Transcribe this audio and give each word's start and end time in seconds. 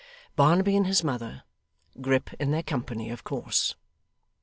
Barnaby 0.35 0.75
and 0.75 0.87
his 0.87 1.03
mother. 1.03 1.43
Grip 2.01 2.31
in 2.39 2.49
their 2.49 2.63
company, 2.63 3.11
of 3.11 3.23
course. 3.23 3.75